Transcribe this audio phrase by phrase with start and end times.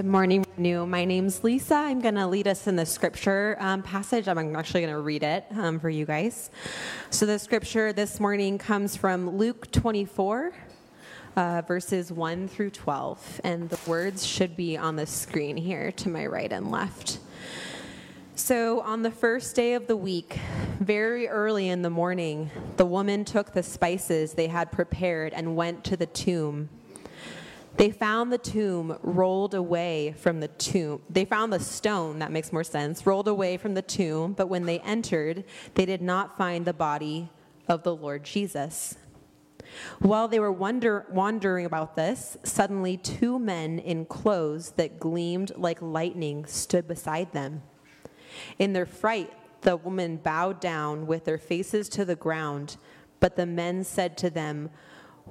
[0.00, 0.86] Good morning, Renew.
[0.86, 1.74] My name's Lisa.
[1.74, 4.28] I'm going to lead us in the scripture um, passage.
[4.28, 6.48] I'm actually going to read it um, for you guys.
[7.10, 10.54] So, the scripture this morning comes from Luke 24,
[11.36, 13.42] uh, verses 1 through 12.
[13.44, 17.18] And the words should be on the screen here to my right and left.
[18.36, 20.38] So, on the first day of the week,
[20.80, 25.84] very early in the morning, the woman took the spices they had prepared and went
[25.84, 26.70] to the tomb.
[27.76, 31.02] They found the tomb rolled away from the tomb.
[31.08, 34.66] They found the stone, that makes more sense, rolled away from the tomb, but when
[34.66, 37.30] they entered, they did not find the body
[37.68, 38.96] of the Lord Jesus.
[40.00, 45.80] While they were wonder, wondering about this, suddenly two men in clothes that gleamed like
[45.80, 47.62] lightning stood beside them.
[48.58, 52.76] In their fright, the women bowed down with their faces to the ground,
[53.20, 54.70] but the men said to them,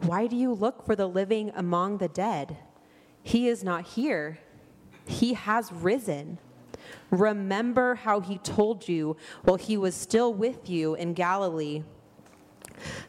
[0.01, 2.57] why do you look for the living among the dead?
[3.21, 4.39] He is not here,
[5.05, 6.39] he has risen.
[7.11, 11.83] Remember how he told you while he was still with you in Galilee.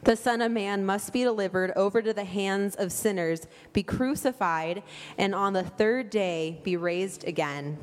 [0.03, 4.83] The Son of Man must be delivered over to the hands of sinners, be crucified,
[5.17, 7.79] and on the third day be raised again.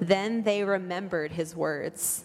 [0.00, 2.24] Then they remembered his words.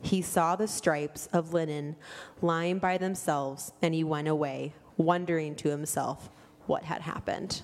[0.00, 1.96] he saw the stripes of linen
[2.40, 6.30] lying by themselves, and he went away, wondering to himself
[6.66, 7.62] what had happened.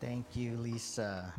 [0.00, 1.32] Thank you, Lisa.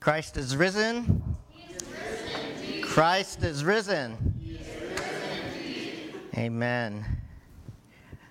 [0.00, 1.36] Christ is risen.
[1.70, 3.42] Is risen Christ.
[3.42, 4.34] Is risen
[6.36, 7.04] Amen.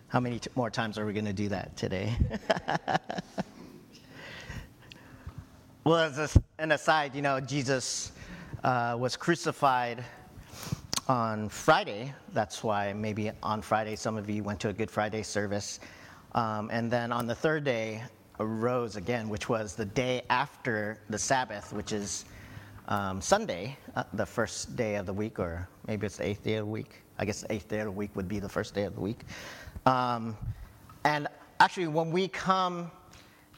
[0.10, 2.16] How many t- more times are we going to do that today?
[5.84, 6.30] well, as a,
[6.60, 8.14] an aside, you know, Jesus
[8.64, 10.02] uh, was crucified
[11.10, 12.14] on Friday.
[12.32, 15.82] That's why maybe on Friday some of you went to a Good Friday service.
[16.36, 18.02] Um, and then on the third day,
[18.40, 22.24] arose again, which was the day after the Sabbath, which is
[22.88, 26.56] um, Sunday, uh, the first day of the week, or maybe it's the eighth day
[26.56, 27.04] of the week.
[27.20, 29.02] I guess the eighth day of the week would be the first day of the
[29.02, 29.22] week.
[29.88, 30.36] Um,
[31.06, 31.30] and
[31.62, 32.92] actually, when we come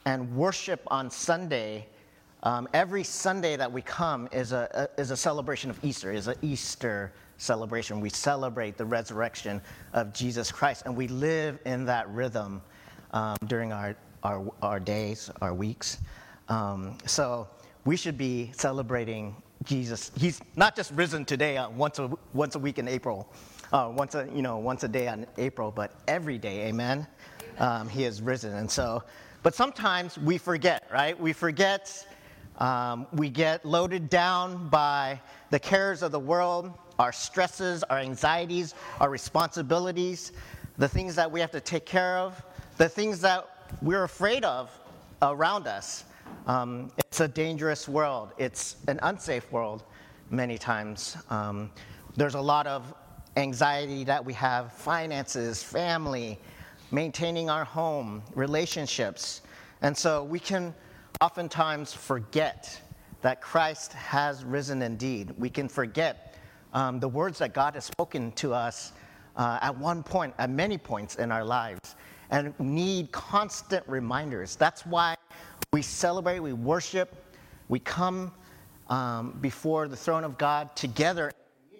[0.04, 1.88] and worship on Sunday,
[2.44, 6.28] um, every Sunday that we come is a, a, is a celebration of Easter, is
[6.28, 8.00] an Easter celebration.
[8.00, 9.60] We celebrate the resurrection
[9.92, 12.62] of Jesus Christ, and we live in that rhythm
[13.10, 15.98] um, during our, our, our days, our weeks.
[16.48, 17.48] Um, so
[17.84, 20.12] we should be celebrating Jesus.
[20.16, 23.28] He's not just risen today, uh, once, a, once a week in April
[23.72, 27.06] uh, once a you know once a day on April, but every day, Amen.
[27.58, 29.02] Um, he is risen, and so,
[29.42, 31.18] but sometimes we forget, right?
[31.18, 32.06] We forget.
[32.58, 38.74] Um, we get loaded down by the cares of the world, our stresses, our anxieties,
[39.00, 40.32] our responsibilities,
[40.76, 42.42] the things that we have to take care of,
[42.76, 44.70] the things that we're afraid of
[45.22, 46.04] around us.
[46.46, 48.32] Um, it's a dangerous world.
[48.36, 49.84] It's an unsafe world
[50.30, 51.16] many times.
[51.30, 51.70] Um,
[52.16, 52.94] there's a lot of
[53.36, 56.38] anxiety that we have, finances, family,
[56.90, 59.42] maintaining our home, relationships.
[59.82, 60.74] And so we can
[61.20, 62.80] oftentimes forget
[63.22, 65.32] that Christ has risen indeed.
[65.38, 66.38] We can forget
[66.72, 68.92] um, the words that God has spoken to us
[69.36, 71.94] uh, at one point, at many points in our lives,
[72.30, 74.56] and need constant reminders.
[74.56, 75.14] That's why
[75.72, 77.14] we celebrate, we worship,
[77.68, 78.32] we come
[78.88, 81.32] um, before the throne of God together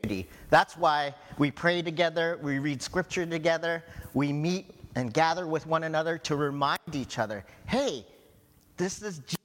[0.03, 0.29] community.
[0.51, 3.85] That's why we pray together, we read scripture together,
[4.15, 8.05] we meet and gather with one another to remind each other hey,
[8.77, 9.37] this is Jesus.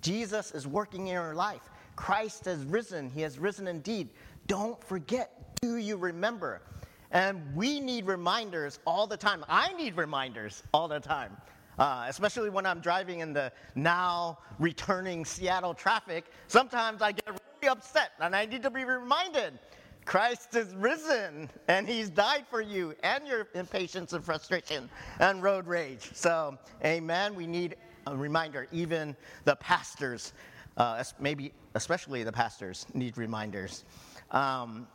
[0.00, 1.60] Jesus is working in your life.
[1.96, 3.10] Christ has risen.
[3.10, 4.08] He has risen indeed.
[4.46, 5.58] Don't forget.
[5.60, 6.62] Do you remember?
[7.10, 9.44] And we need reminders all the time.
[9.48, 11.36] I need reminders all the time.
[11.78, 17.68] Uh, especially when I'm driving in the now returning Seattle traffic, sometimes I get really
[17.70, 19.58] upset and I need to be reminded
[20.06, 24.88] Christ is risen and he's died for you and your impatience and frustration
[25.18, 26.10] and road rage.
[26.14, 27.34] So, amen.
[27.34, 27.74] We need
[28.06, 28.68] a reminder.
[28.70, 30.32] Even the pastors,
[30.76, 33.84] uh, maybe especially the pastors, need reminders.
[34.30, 34.86] Um,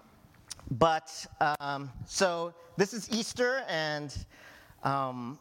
[0.72, 1.26] but
[1.60, 4.16] um, so this is Easter, and
[4.84, 5.38] um,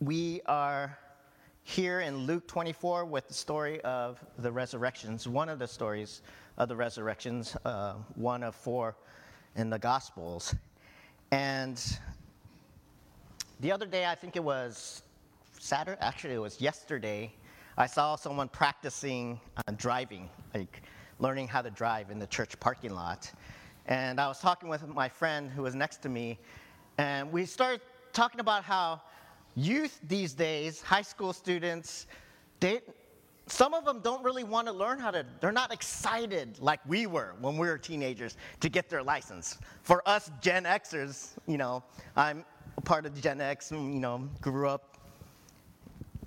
[0.00, 0.96] we are
[1.62, 6.22] here in Luke 24 with the story of the resurrections, one of the stories
[6.58, 8.96] of the resurrections, uh, one of four
[9.54, 10.54] in the Gospels.
[11.30, 11.80] And
[13.60, 15.02] the other day, I think it was
[15.58, 17.32] Saturday, actually, it was yesterday,
[17.76, 20.82] I saw someone practicing uh, driving, like
[21.20, 23.30] learning how to drive in the church parking lot.
[23.86, 26.38] And I was talking with my friend who was next to me,
[26.98, 27.80] and we started
[28.12, 29.00] talking about how
[29.54, 32.06] youth these days, high school students,
[32.58, 32.80] they,
[33.48, 37.06] some of them don't really want to learn how to, they're not excited like we
[37.06, 39.58] were when we were teenagers to get their license.
[39.82, 41.82] For us Gen Xers, you know,
[42.16, 42.44] I'm
[42.84, 44.98] part of Gen X, you know, grew up,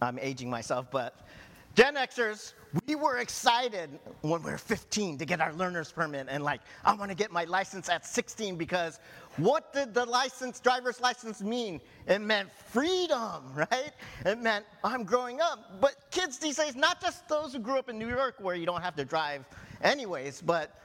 [0.02, 1.28] I'm aging myself, but
[1.74, 2.54] Gen Xers,
[2.86, 3.90] we were excited
[4.22, 7.32] when we were 15 to get our learner's permit and like, I want to get
[7.32, 9.00] my license at 16 because
[9.38, 11.80] what did the license, driver's license mean?
[12.08, 13.92] It meant freedom, right?
[14.26, 15.80] It meant I'm growing up.
[15.80, 18.66] But kids these days, not just those who grew up in New York where you
[18.66, 19.46] don't have to drive
[19.82, 20.78] anyways, but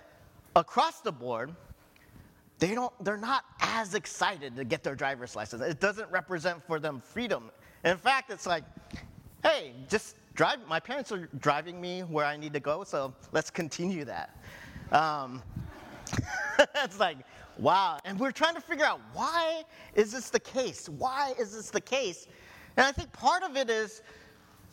[0.54, 1.54] across the board,
[2.58, 5.62] they don't, they're not as excited to get their driver's license.
[5.62, 7.50] It doesn't represent for them freedom.
[7.84, 8.64] In fact, it's like,
[9.42, 13.50] hey, just drive, my parents are driving me where I need to go, so let's
[13.50, 14.38] continue that.
[14.92, 15.42] Um,
[16.76, 17.16] it's like,
[17.58, 17.98] wow.
[18.04, 19.62] And we're trying to figure out why
[19.94, 20.88] is this the case?
[20.88, 22.28] Why is this the case?
[22.76, 24.02] And I think part of it is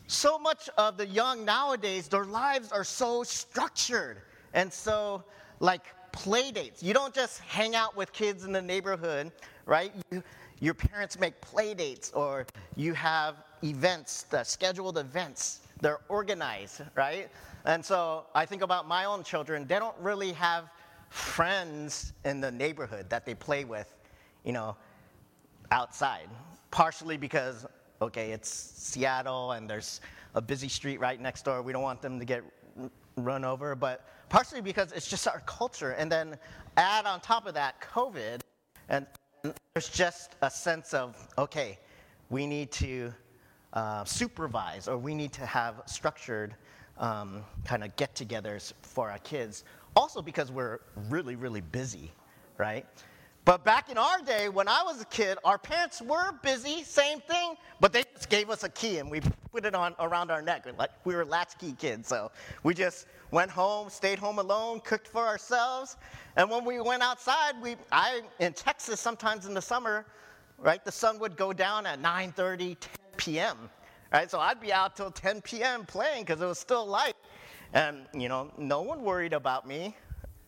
[0.08, 4.22] so much of the young nowadays, their lives are so structured
[4.54, 5.24] and so
[5.62, 6.84] like play dates.
[6.84, 9.32] You don't just hang out with kids in the neighborhood,
[9.66, 9.94] right?
[10.12, 10.22] You,
[10.60, 12.46] your parents make play dates or
[12.76, 15.62] you have events, the scheduled events.
[15.82, 17.30] They're organized, right?
[17.66, 20.70] And so I think about my own children, they don't really have
[21.10, 23.94] friends in the neighborhood that they play with,
[24.44, 24.76] you know,
[25.72, 26.30] outside.
[26.72, 27.66] Partially because,
[28.02, 30.02] okay, it's Seattle and there's
[30.36, 31.62] a busy street right next door.
[31.62, 32.44] We don't want them to get
[33.16, 35.92] run over, but partially because it's just our culture.
[35.92, 36.38] And then
[36.78, 38.42] add on top of that COVID,
[38.90, 39.06] and
[39.44, 41.78] there's just a sense of, okay,
[42.30, 43.14] we need to
[43.74, 46.56] uh, supervise or we need to have structured
[46.98, 49.64] um, kind of get togethers for our kids.
[49.96, 50.80] Also, because we're
[51.10, 52.12] really, really busy,
[52.58, 52.86] right?
[53.46, 57.20] But back in our day, when I was a kid, our parents were busy, same
[57.20, 59.20] thing, but they just gave us a key and we
[59.52, 60.66] put it on around our neck.
[60.78, 62.32] Like we were latchkey kids, so
[62.64, 65.98] we just went home, stayed home alone, cooked for ourselves,
[66.38, 70.06] and when we went outside, we I in Texas sometimes in the summer,
[70.58, 73.70] right, the sun would go down at 9:30, 10 p.m.
[74.12, 75.86] Right, so I'd be out till 10 p.m.
[75.86, 77.16] playing because it was still light,
[77.74, 79.96] and you know, no one worried about me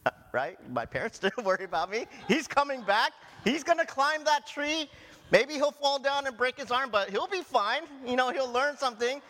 [0.05, 0.57] uh, right?
[0.71, 2.05] My parents didn't worry about me.
[2.27, 3.13] He's coming back.
[3.43, 4.89] He's going to climb that tree.
[5.31, 7.81] Maybe he'll fall down and break his arm, but he'll be fine.
[8.05, 9.21] You know, he'll learn something,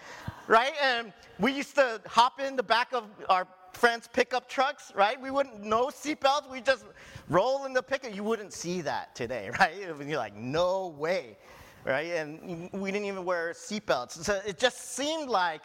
[0.48, 0.74] right?
[0.84, 5.20] And we used to hop in the back of our friends' pickup trucks, right?
[5.22, 6.50] We wouldn't no seatbelts.
[6.52, 6.86] We just
[7.30, 8.14] roll in the pickup.
[8.14, 9.74] You wouldn't see that today, right?
[9.78, 11.38] You're like, no way,
[11.86, 12.12] right?
[12.14, 14.12] And we didn't even wear seatbelts.
[14.24, 15.62] So it just seemed like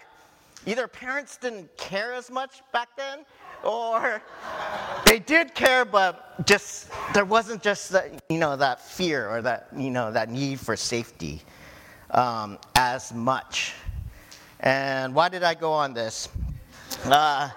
[0.66, 3.24] either parents didn't care as much back then,
[3.64, 4.22] or
[5.06, 9.68] they did care, but just there wasn't just that, you know that fear or that
[9.76, 11.42] you know that need for safety
[12.10, 13.72] um, as much.
[14.60, 16.28] And why did I go on this?
[17.04, 17.48] Uh,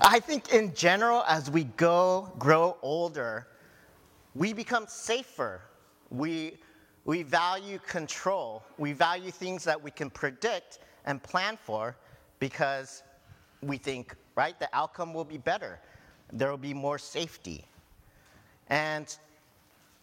[0.00, 3.46] I think in general, as we go grow older,
[4.34, 5.60] we become safer.
[6.16, 6.58] We
[7.04, 8.62] we value control.
[8.78, 11.96] We value things that we can predict and plan for
[12.38, 13.02] because
[13.62, 15.80] we think, right, the outcome will be better.
[16.32, 17.66] There will be more safety.
[18.68, 19.14] And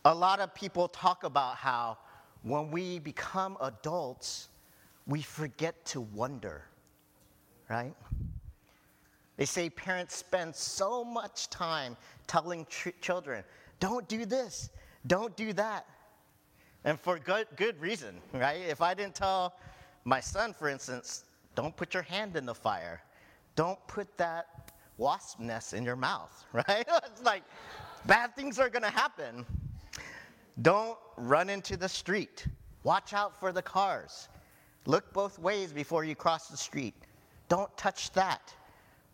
[0.05, 1.97] a lot of people talk about how
[2.43, 4.49] when we become adults,
[5.07, 6.63] we forget to wonder,
[7.69, 7.95] right?
[9.37, 13.43] They say parents spend so much time telling tr- children,
[13.79, 14.69] don't do this,
[15.07, 15.87] don't do that.
[16.83, 18.61] And for good, good reason, right?
[18.67, 19.55] If I didn't tell
[20.03, 23.01] my son, for instance, don't put your hand in the fire,
[23.55, 26.65] don't put that wasp nest in your mouth, right?
[27.05, 27.43] it's like
[28.05, 29.45] bad things are to happen.
[30.61, 32.45] Don't run into the street.
[32.83, 34.27] Watch out for the cars.
[34.85, 36.95] Look both ways before you cross the street.
[37.47, 38.53] Don't touch that.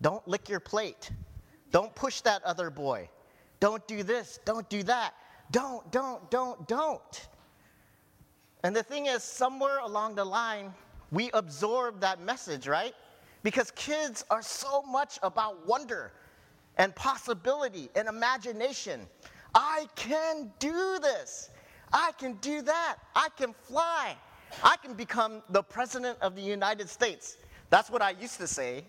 [0.02, 1.12] Don't lick your plate.
[1.72, 3.10] Don't push that other boy.
[3.60, 4.40] Don't do this.
[4.46, 5.14] Don't do that.
[5.52, 7.28] Don't, don't, don't, don't.
[8.64, 10.74] And the thing is, somewhere along the line,
[11.12, 12.94] we absorb that message, right?
[13.44, 16.12] Because kids are so much about wonder
[16.78, 19.08] and possibility and imagination.
[19.56, 21.50] I can do this.
[21.94, 22.98] I can do that.
[23.16, 24.16] I can fly.
[24.64, 27.38] I can become the president of the United States.
[27.70, 28.86] That's what I used to say.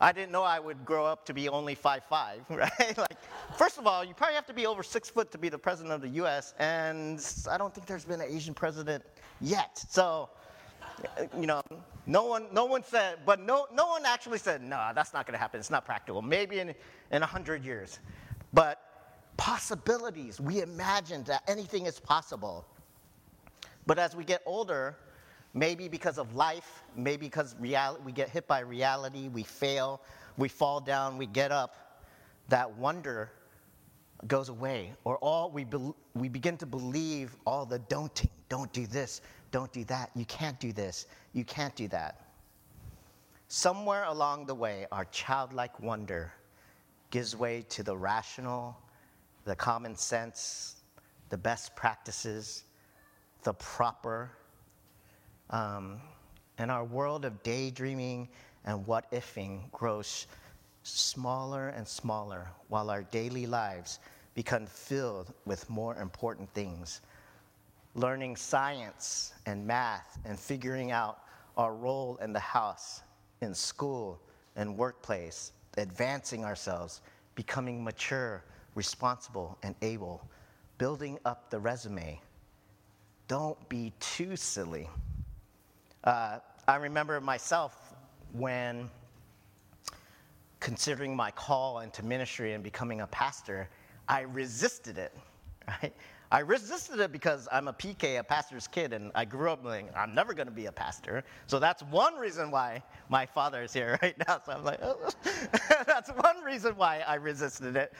[0.00, 2.98] I didn't know I would grow up to be only five five, right?
[2.98, 3.16] like,
[3.56, 5.92] first of all, you probably have to be over six foot to be the president
[5.94, 9.04] of the U.S., and I don't think there's been an Asian president
[9.40, 9.84] yet.
[9.88, 10.30] So,
[11.38, 11.62] you know,
[12.06, 15.34] no one, no one said, but no, no one actually said, no, that's not going
[15.34, 15.60] to happen.
[15.60, 16.22] It's not practical.
[16.22, 16.74] Maybe in
[17.12, 18.00] in a hundred years,
[18.52, 18.80] but
[19.36, 20.40] possibilities.
[20.40, 22.66] We imagine that anything is possible.
[23.86, 24.96] But as we get older,
[25.54, 30.00] maybe because of life, maybe because real- we get hit by reality, we fail,
[30.36, 32.02] we fall down, we get up,
[32.48, 33.30] that wonder
[34.26, 34.92] goes away.
[35.04, 38.30] Or all we, be- we begin to believe all the don'ting.
[38.48, 39.20] Don't do this,
[39.50, 40.10] don't do that.
[40.14, 42.20] You can't do this, you can't do that.
[43.48, 46.32] Somewhere along the way, our childlike wonder
[47.10, 48.76] gives way to the rational,
[49.44, 50.76] the common sense,
[51.28, 52.64] the best practices,
[53.44, 54.30] the proper.
[55.50, 56.00] Um,
[56.58, 58.28] and our world of daydreaming
[58.64, 60.26] and what ifing grows
[60.82, 63.98] smaller and smaller while our daily lives
[64.34, 67.00] become filled with more important things.
[67.94, 71.20] Learning science and math and figuring out
[71.56, 73.02] our role in the house,
[73.40, 74.20] in school,
[74.56, 77.00] and workplace, advancing ourselves,
[77.34, 78.42] becoming mature,
[78.74, 80.28] responsible, and able,
[80.78, 82.20] building up the resume.
[83.28, 84.88] Don't be too silly.
[86.04, 87.94] Uh, I remember myself
[88.32, 88.90] when
[90.60, 93.68] considering my call into ministry and becoming a pastor,
[94.08, 95.12] I resisted it.
[95.66, 95.94] Right?
[96.30, 99.86] I resisted it because I'm a PK, a pastor's kid, and I grew up like,
[99.96, 101.24] I'm never going to be a pastor.
[101.46, 104.40] So that's one reason why my father is here right now.
[104.44, 105.08] So I'm like, oh.
[105.86, 107.94] that's one reason why I resisted it.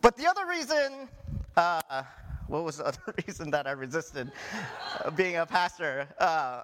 [0.00, 1.08] But the other reason,
[1.56, 2.02] uh,
[2.48, 4.32] what was the other reason that I resisted
[5.04, 6.08] uh, being a pastor?
[6.18, 6.62] Uh,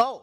[0.00, 0.22] oh,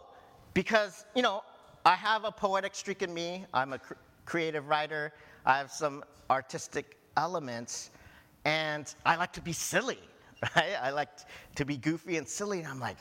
[0.53, 1.43] because, you know,
[1.85, 3.45] I have a poetic streak in me.
[3.53, 3.93] I'm a cr-
[4.25, 5.13] creative writer.
[5.45, 7.91] I have some artistic elements,
[8.43, 9.99] and I like to be silly,
[10.55, 10.75] right?
[10.81, 11.09] I like
[11.55, 12.97] to be goofy and silly, and I'm like,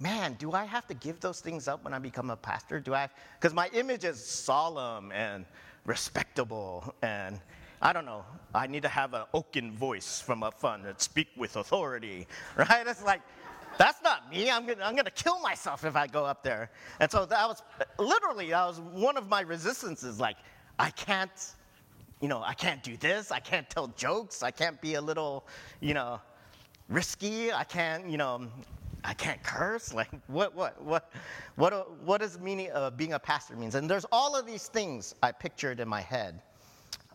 [0.00, 2.80] man, do I have to give those things up when I become a pastor?
[2.80, 3.08] Do I?
[3.38, 5.44] Because my image is solemn and
[5.84, 7.38] respectable, and
[7.82, 8.24] I don't know.
[8.54, 12.26] I need to have an oaken voice from up front and speak with authority,
[12.56, 12.86] right?
[12.86, 13.20] It's like,
[13.78, 14.50] that's not me.
[14.50, 16.70] I'm gonna, I'm gonna kill myself if I go up there.
[17.00, 17.62] And so that was
[17.98, 20.20] literally that was one of my resistances.
[20.20, 20.36] Like,
[20.78, 21.52] I can't,
[22.20, 23.30] you know, I can't do this.
[23.30, 24.42] I can't tell jokes.
[24.42, 25.46] I can't be a little,
[25.80, 26.20] you know,
[26.88, 27.52] risky.
[27.52, 28.48] I can't, you know,
[29.04, 29.92] I can't curse.
[29.92, 31.12] Like, what, what, what,
[31.56, 33.74] what, what does meaning uh, being a pastor means?
[33.74, 36.40] And there's all of these things I pictured in my head.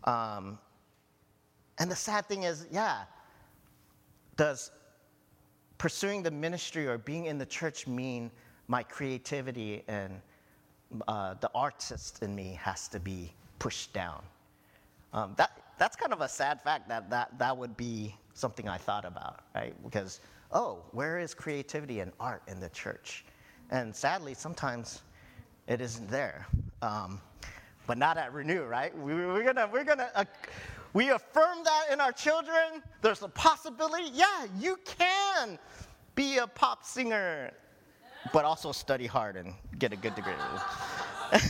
[0.04, 0.60] Um,
[1.80, 3.04] and the sad thing is, yeah,
[4.36, 4.72] does
[5.80, 8.30] pursuing the ministry or being in the church mean
[8.68, 10.22] my creativity and
[11.08, 14.22] uh, the artist in me has to be pushed down?
[15.14, 18.78] Um, that, that's kind of a sad fact that, that that would be something I
[18.78, 19.74] thought about, right?
[19.84, 20.20] Because,
[20.52, 23.26] oh, where is creativity and art in the church?
[23.72, 25.02] And sadly, sometimes
[25.68, 26.46] it isn't there.
[26.82, 27.22] Um,
[27.88, 28.96] but not at Renew, right?
[28.98, 30.26] We, are gonna, we're gonna, uh,
[30.94, 32.82] we affirm that in our children.
[33.02, 34.10] There's a possibility.
[34.14, 35.60] Yeah, you can
[36.16, 37.52] be a pop singer,
[38.34, 40.34] but also study hard and get a good degree.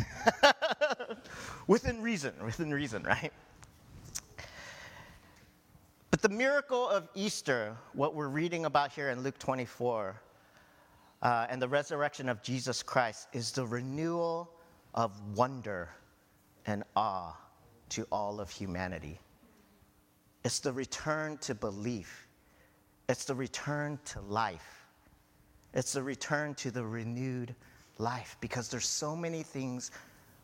[1.67, 3.31] within reason, within reason, right?
[6.11, 10.19] But the miracle of Easter, what we're reading about here in Luke 24,
[11.21, 14.51] uh, and the resurrection of Jesus Christ, is the renewal
[14.95, 15.89] of wonder
[16.65, 17.37] and awe
[17.89, 19.19] to all of humanity.
[20.43, 22.27] It's the return to belief,
[23.07, 24.85] it's the return to life,
[25.73, 27.55] it's the return to the renewed
[27.97, 29.91] life because there's so many things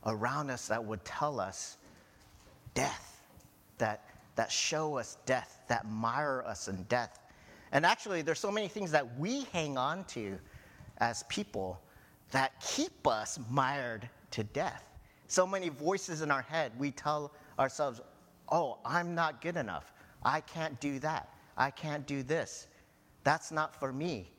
[0.05, 1.77] around us that would tell us
[2.73, 3.21] death,
[3.77, 7.19] that, that show us death, that mire us in death.
[7.71, 10.37] And actually, there's so many things that we hang on to
[10.99, 11.81] as people
[12.31, 14.83] that keep us mired to death.
[15.27, 18.01] So many voices in our head, we tell ourselves,
[18.49, 19.93] oh, I'm not good enough.
[20.23, 21.29] I can't do that.
[21.57, 22.67] I can't do this.
[23.23, 24.29] That's not for me.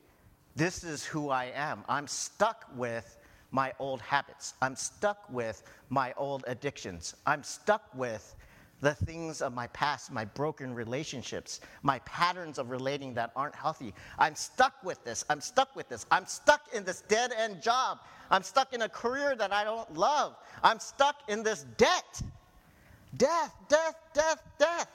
[0.55, 1.83] This is who I am.
[1.87, 3.17] I'm stuck with
[3.51, 4.53] my old habits.
[4.61, 7.15] I'm stuck with my old addictions.
[7.25, 8.35] I'm stuck with
[8.81, 13.93] the things of my past, my broken relationships, my patterns of relating that aren't healthy.
[14.19, 15.25] I'm stuck with this.
[15.29, 16.05] I'm stuck with this.
[16.11, 17.99] I'm stuck in this dead end job.
[18.29, 20.35] I'm stuck in a career that I don't love.
[20.63, 22.21] I'm stuck in this debt.
[23.15, 24.89] Death, death, death, death.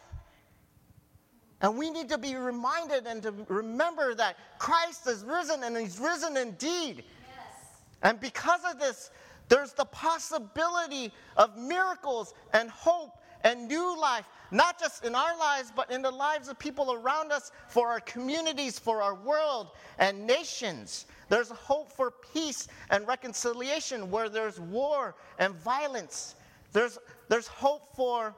[1.62, 5.98] And we need to be reminded and to remember that Christ is risen and he's
[5.98, 7.04] risen indeed.
[7.06, 7.80] Yes.
[8.02, 9.10] And because of this,
[9.48, 15.72] there's the possibility of miracles and hope and new life, not just in our lives,
[15.74, 20.26] but in the lives of people around us, for our communities, for our world and
[20.26, 21.06] nations.
[21.28, 26.34] There's hope for peace and reconciliation where there's war and violence.
[26.72, 26.98] There's,
[27.32, 28.34] there's hope for,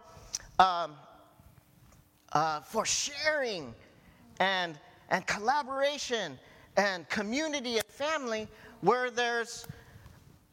[0.61, 0.93] um,
[2.33, 3.75] uh, for sharing
[4.39, 4.79] and,
[5.11, 6.39] and collaboration
[6.77, 8.47] and community and family
[8.83, 9.67] where there's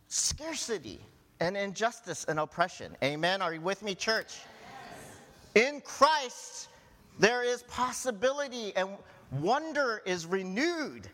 [0.08, 1.00] scarcity
[1.40, 2.98] and injustice and oppression.
[3.04, 3.44] Amen.
[3.44, 4.38] Are you with me, church?
[5.54, 5.68] Yes.
[5.68, 6.70] In Christ,
[7.20, 8.90] there is possibility and
[9.40, 11.08] wonder is renewed.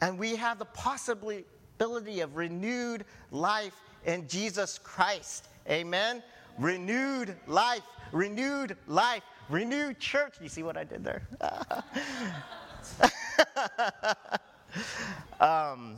[0.00, 1.44] And we have the possibility
[1.80, 5.48] of renewed life in Jesus Christ.
[5.66, 6.22] Amen.
[6.58, 7.80] Renewed life,
[8.12, 10.34] renewed life, renewed church.
[10.42, 11.22] You see what I did there?
[15.40, 15.96] um,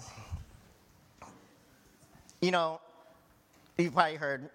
[2.40, 2.80] you know,
[3.76, 4.50] you've probably heard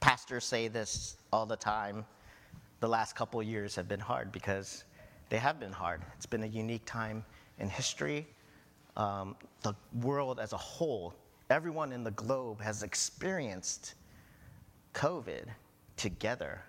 [0.00, 2.04] pastors say this all the time.
[2.80, 4.84] The last couple years have been hard because
[5.30, 6.02] they have been hard.
[6.16, 7.24] It's been a unique time
[7.58, 8.26] in history.
[8.98, 11.14] Um, the world as a whole,
[11.50, 13.94] everyone in the globe has experienced
[14.92, 15.44] COVID
[15.96, 16.62] together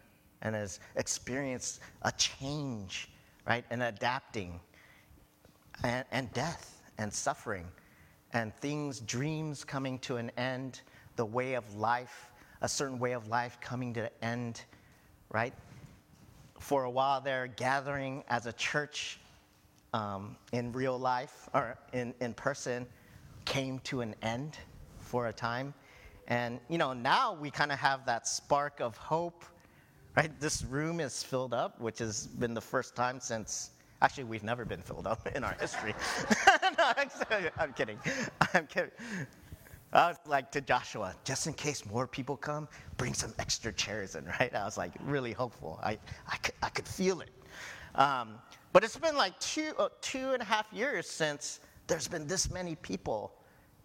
[0.43, 3.09] and has experienced a change,
[3.47, 4.59] right, and adapting
[5.83, 7.65] and, and death and suffering
[8.33, 10.81] and things, dreams coming to an end,
[11.15, 12.31] the way of life,
[12.61, 14.61] a certain way of life coming to an end,
[15.31, 15.53] right?
[16.59, 19.19] For a while they're gathering as a church
[19.93, 22.85] um, in real life or in, in person
[23.45, 24.57] came to an end
[24.99, 25.73] for a time.
[26.27, 29.43] And, you know, now we kind of have that spark of hope,
[30.15, 30.31] right?
[30.39, 33.71] This room is filled up, which has been the first time since
[34.01, 35.93] Actually, we've never been filled up in our history.
[36.77, 36.93] no,
[37.57, 37.99] I'm kidding.
[38.53, 38.91] I'm kidding.
[39.91, 44.15] I was like to Joshua, just in case more people come, bring some extra chairs
[44.15, 44.53] in, right?
[44.53, 45.79] I was like really hopeful.
[45.83, 45.97] I,
[46.27, 47.29] I, could, I could feel it.
[47.95, 48.35] Um,
[48.73, 52.51] but it's been like two, uh, two and a half years since there's been this
[52.51, 53.33] many people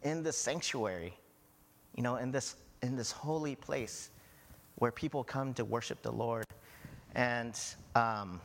[0.03, 1.15] in this sanctuary,
[1.95, 4.11] you know, in this, in this holy place
[4.77, 6.45] where people come to worship the Lord.
[7.15, 7.59] And
[7.95, 8.41] um,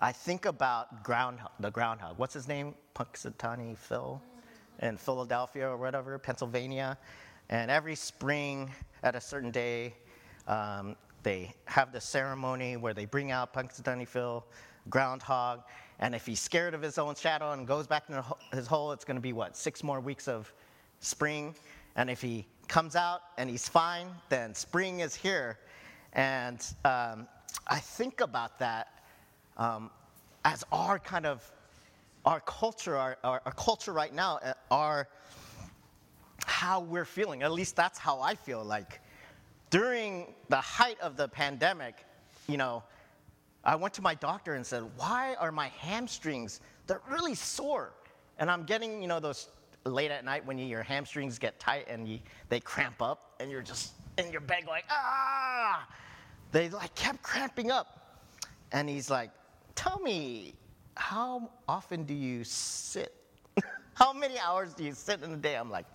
[0.00, 2.18] I think about ground, the groundhog.
[2.18, 2.74] What's his name?
[2.94, 4.20] Punxsutawney Phil
[4.80, 6.98] in Philadelphia or whatever, Pennsylvania.
[7.48, 8.70] And every spring
[9.02, 9.94] at a certain day,
[10.46, 14.44] um, they have the ceremony where they bring out Punxsutawney Phil,
[14.90, 15.62] groundhog.
[15.98, 19.04] And if he's scared of his own shadow and goes back into his hole, it's
[19.04, 20.52] going to be what, six more weeks of
[21.00, 21.54] spring?
[21.96, 25.58] And if he comes out and he's fine, then spring is here.
[26.12, 27.26] And um,
[27.66, 28.88] I think about that
[29.56, 29.90] um,
[30.44, 31.50] as our kind of
[32.24, 35.08] our culture, our, our, our culture right now, uh, our
[36.44, 37.42] how we're feeling.
[37.42, 38.64] At least that's how I feel.
[38.64, 39.00] Like
[39.70, 42.04] during the height of the pandemic,
[42.48, 42.82] you know,
[43.66, 46.60] I went to my doctor and said, "Why are my hamstrings?
[46.86, 47.92] They're really sore."
[48.38, 49.48] And I'm getting, you know, those
[49.84, 53.50] late at night when you, your hamstrings get tight and you, they cramp up, and
[53.50, 55.86] you're just in your bed going, "Ah!"
[56.52, 58.22] They like kept cramping up,
[58.72, 59.30] and he's like,
[59.74, 60.54] tell me,
[60.96, 63.14] how often do you sit?
[63.94, 65.56] how many hours do you sit in a day?
[65.56, 65.86] I'm like,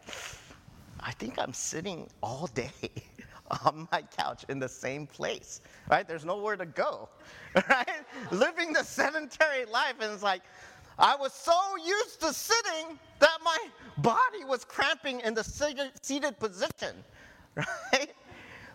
[1.00, 2.72] I think I'm sitting all day
[3.66, 6.08] on my couch in the same place, right?
[6.08, 7.10] There's nowhere to go,
[7.70, 8.06] right?
[8.32, 10.42] Living the sedentary life, and it's like,
[11.00, 13.58] I was so used to sitting that my
[13.98, 16.96] body was cramping in the seated position,
[17.56, 18.12] right?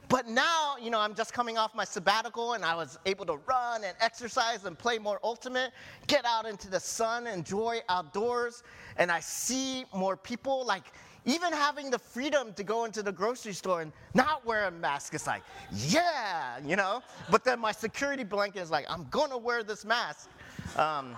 [0.09, 3.37] But now, you know, I'm just coming off my sabbatical and I was able to
[3.49, 5.73] run and exercise and play more ultimate,
[6.07, 8.63] get out into the sun, enjoy outdoors,
[8.99, 10.93] and I see more people like
[11.27, 15.13] even having the freedom to go into the grocery store and not wear a mask
[15.13, 17.03] is like, yeah, you know.
[17.31, 20.31] But then my security blanket is like, I'm gonna wear this mask.
[20.77, 21.17] Um,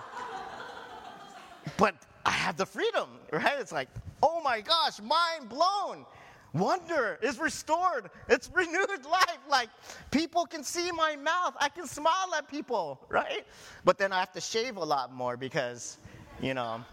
[1.77, 1.95] but
[2.25, 3.59] I have the freedom, right?
[3.59, 3.89] It's like,
[4.23, 6.05] oh my gosh, mind blown.
[6.53, 8.09] Wonder is restored.
[8.27, 9.37] It's renewed life.
[9.47, 9.69] Like
[10.09, 11.53] people can see my mouth.
[11.59, 13.45] I can smile at people, right?
[13.85, 15.97] But then I have to shave a lot more because,
[16.41, 16.83] you know,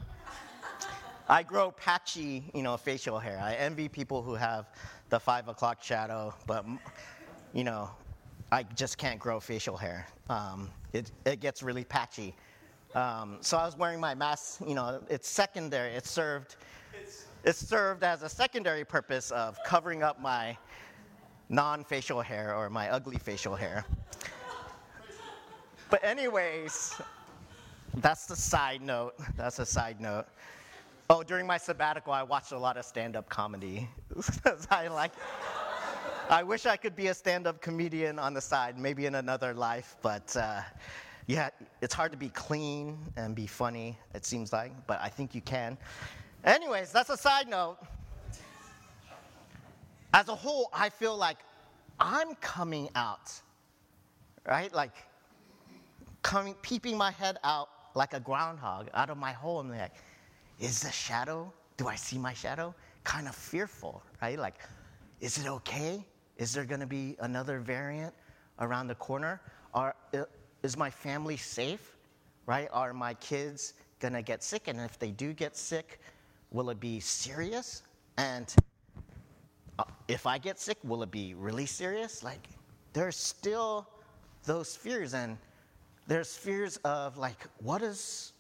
[1.28, 3.38] I grow patchy, you know, facial hair.
[3.42, 4.70] I envy people who have
[5.08, 6.64] the five o'clock shadow, but,
[7.52, 7.90] you know,
[8.52, 10.06] I just can't grow facial hair.
[10.30, 12.34] Um, it, it gets really patchy.
[12.94, 16.56] Um, so I was wearing my mask, you know, it's secondary, it's served
[17.46, 20.56] it served as a secondary purpose of covering up my
[21.48, 23.84] non facial hair or my ugly facial hair.
[25.88, 27.00] But, anyways,
[27.98, 29.14] that's the side note.
[29.36, 30.26] That's a side note.
[31.08, 33.88] Oh, during my sabbatical, I watched a lot of stand up comedy.
[34.70, 35.12] I like.
[36.28, 39.54] I wish I could be a stand up comedian on the side, maybe in another
[39.54, 40.62] life, but uh,
[41.28, 45.32] yeah, it's hard to be clean and be funny, it seems like, but I think
[45.32, 45.78] you can.
[46.42, 47.78] Anyways, that's a side note.
[50.12, 51.38] As a whole, I feel like
[52.00, 53.32] I'm coming out,
[54.44, 54.74] right?
[54.74, 54.94] Like,
[56.22, 59.60] coming, peeping my head out like a groundhog out of my hole.
[59.60, 59.92] I'm like,
[60.60, 62.74] is the shadow, do I see my shadow?
[63.04, 64.38] Kind of fearful, right?
[64.38, 64.56] Like,
[65.20, 66.04] is it okay?
[66.38, 68.14] Is there going to be another variant
[68.60, 69.40] around the corner?
[69.74, 69.94] Are,
[70.62, 71.96] is my family safe,
[72.46, 72.68] right?
[72.72, 74.68] Are my kids going to get sick?
[74.68, 76.00] And if they do get sick,
[76.50, 77.82] will it be serious?
[78.16, 78.54] And
[79.78, 82.22] uh, if I get sick, will it be really serious?
[82.22, 82.48] Like,
[82.92, 83.86] there's still
[84.44, 85.14] those fears.
[85.14, 85.36] And
[86.06, 88.32] there's fears of, like, what is,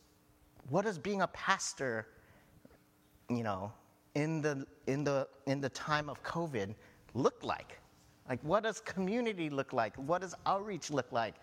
[0.68, 2.06] what is being a pastor,
[3.28, 3.72] you know,
[4.14, 6.74] in the, in the, in the time of COVID
[7.14, 7.78] look like?
[8.28, 9.94] Like, what does community look like?
[9.96, 11.34] What does outreach look like?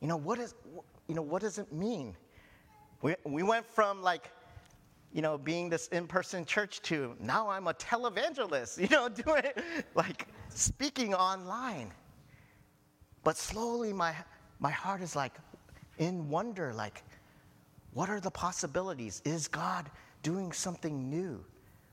[0.00, 0.54] You know, what, is,
[1.08, 2.14] you know, what does it mean?
[3.02, 4.30] We, we went from like,
[5.12, 9.42] you know, being this in-person church to now I'm a televangelist, you know, doing
[9.94, 11.92] like speaking online.
[13.24, 14.14] But slowly my,
[14.60, 15.32] my heart is like
[15.98, 17.02] in wonder, like,
[17.94, 19.22] what are the possibilities?
[19.24, 19.90] Is God
[20.22, 21.44] doing something new?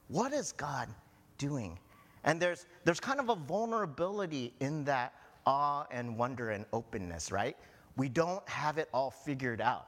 [0.07, 0.89] What is God
[1.37, 1.79] doing?
[2.23, 5.13] And there's, there's kind of a vulnerability in that
[5.45, 7.55] awe and wonder and openness, right?
[7.97, 9.87] We don't have it all figured out,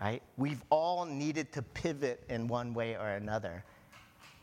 [0.00, 0.22] right?
[0.36, 3.64] We've all needed to pivot in one way or another.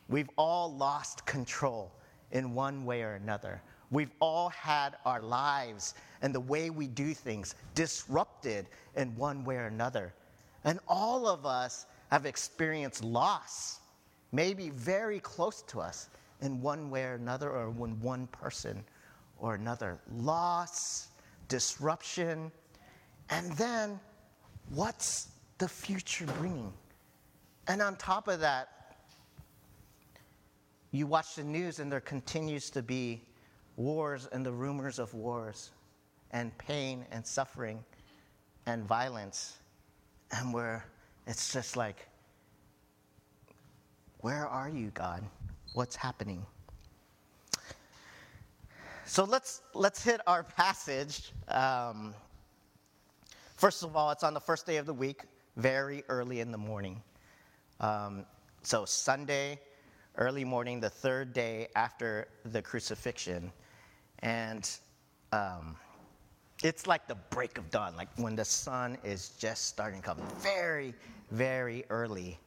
[0.09, 1.91] We've all lost control
[2.31, 3.61] in one way or another.
[3.89, 9.55] We've all had our lives and the way we do things disrupted in one way
[9.57, 10.13] or another.
[10.63, 13.79] And all of us have experienced loss,
[14.31, 16.09] maybe very close to us
[16.41, 18.83] in one way or another, or when one person
[19.39, 19.99] or another.
[20.17, 21.09] Loss,
[21.47, 22.51] disruption,
[23.29, 23.99] and then
[24.69, 26.73] what's the future bringing?
[27.67, 28.69] And on top of that,
[30.91, 33.21] you watch the news and there continues to be
[33.77, 35.71] wars and the rumors of wars
[36.31, 37.83] and pain and suffering
[38.65, 39.57] and violence.
[40.31, 40.85] And where
[41.27, 42.07] it's just like,
[44.19, 45.23] where are you, God?
[45.73, 46.45] what's happening.
[49.05, 51.31] So let's, let's hit our passage.
[51.47, 52.13] Um,
[53.57, 55.23] first of all, it's on the first day of the week,
[55.57, 57.01] very early in the morning.
[57.79, 58.25] Um,
[58.63, 59.59] so, Sunday,
[60.17, 63.51] early morning, the third day after the crucifixion.
[64.19, 64.69] And
[65.31, 65.75] um,
[66.63, 70.17] it's like the break of dawn, like when the sun is just starting to come,
[70.39, 70.93] very,
[71.31, 72.39] very early.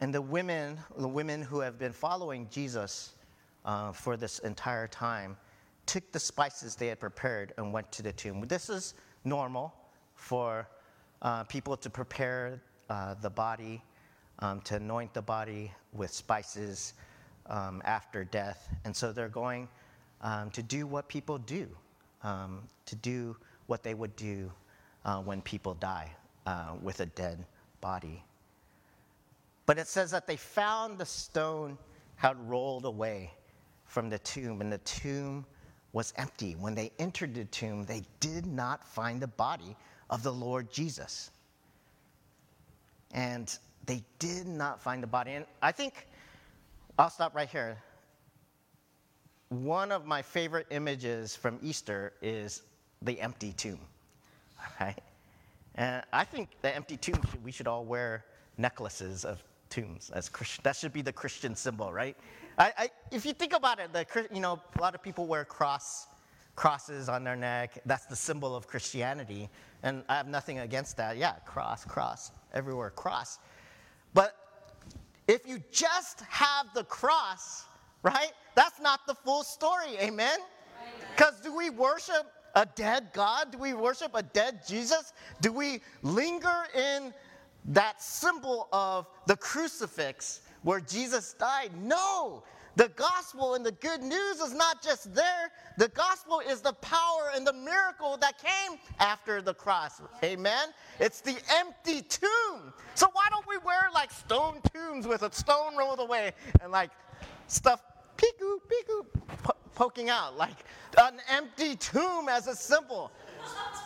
[0.00, 3.14] And the women, the women who have been following Jesus
[3.64, 5.36] uh, for this entire time,
[5.86, 8.44] took the spices they had prepared and went to the tomb.
[8.46, 9.72] This is normal
[10.14, 10.68] for
[11.22, 13.82] uh, people to prepare uh, the body,
[14.40, 16.94] um, to anoint the body with spices
[17.46, 18.68] um, after death.
[18.84, 19.68] And so they're going
[20.20, 21.68] um, to do what people do,
[22.22, 24.50] um, to do what they would do
[25.04, 26.10] uh, when people die
[26.46, 27.44] uh, with a dead
[27.80, 28.22] body.
[29.66, 31.78] But it says that they found the stone
[32.16, 33.30] had rolled away
[33.86, 35.44] from the tomb, and the tomb
[35.92, 36.56] was empty.
[36.58, 39.76] When they entered the tomb, they did not find the body
[40.10, 41.30] of the Lord Jesus.
[43.12, 45.32] And they did not find the body.
[45.32, 46.06] And I think
[46.98, 47.76] I'll stop right here.
[49.52, 52.62] One of my favorite images from Easter is
[53.02, 53.80] the empty tomb.
[54.80, 54.98] Right?
[55.74, 58.24] And I think the empty tomb, we should all wear
[58.56, 60.62] necklaces of tombs as Christian.
[60.64, 62.16] That should be the Christian symbol, right?
[62.58, 65.44] I, I, if you think about it, the, you know, a lot of people wear
[65.44, 66.06] cross,
[66.56, 67.78] crosses on their neck.
[67.84, 69.50] That's the symbol of Christianity.
[69.82, 71.16] And I have nothing against that.
[71.16, 73.38] Yeah, cross, cross, everywhere, cross.
[74.14, 74.34] But
[75.28, 77.64] if you just have the cross,
[78.02, 79.96] right, that's not the full story.
[80.00, 80.38] Amen?
[81.14, 83.52] Because do we worship a dead God?
[83.52, 85.12] Do we worship a dead Jesus?
[85.40, 87.12] Do we linger in
[87.66, 91.70] that symbol of the crucifix where Jesus died.
[91.80, 92.42] No,
[92.74, 95.50] The gospel and the good news is not just there.
[95.76, 100.00] The gospel is the power and the miracle that came after the cross.
[100.24, 100.68] Amen.
[100.98, 102.72] It's the empty tomb.
[102.94, 106.90] So why don't we wear like stone tombs with a stone rolled away and like
[107.46, 107.82] stuff
[108.22, 109.06] peekoo peekoo
[109.42, 110.64] po- poking out like
[110.98, 113.10] an empty tomb as a symbol.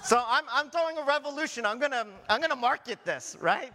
[0.05, 1.65] So I'm, I'm throwing a revolution.
[1.65, 3.73] I'm gonna I'm gonna market this right.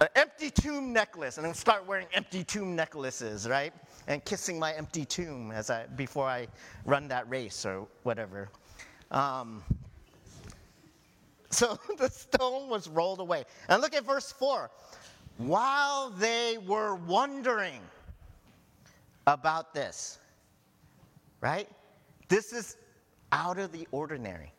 [0.00, 3.72] An empty tomb necklace, and then start wearing empty tomb necklaces, right?
[4.06, 6.46] And kissing my empty tomb as I before I
[6.86, 8.48] run that race or whatever.
[9.10, 9.62] Um,
[11.50, 13.44] so the stone was rolled away.
[13.68, 14.70] And look at verse 4.
[15.36, 17.80] While they were wondering
[19.34, 20.18] about this,
[21.40, 21.68] right?
[22.28, 22.76] This is
[23.32, 24.52] out of the ordinary.